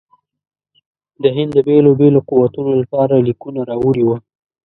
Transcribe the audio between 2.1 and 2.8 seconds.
قوتونو